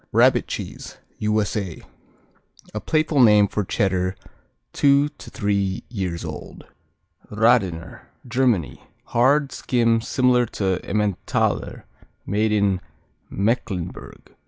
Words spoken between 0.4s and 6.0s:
Cheese U.S.A. A playful name for Cheddar two to three